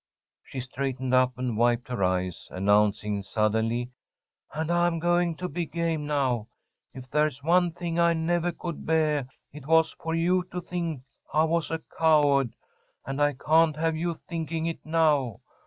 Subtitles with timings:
[0.43, 3.91] She straightened up and wiped her eyes, announcing suddenly:
[4.51, 6.47] "And I'm going to be game now.
[6.91, 11.43] If there's one thing I nevah could beah, it was for you to think I
[11.43, 12.55] was a coward,
[13.05, 15.41] and I can't have you thinking it now.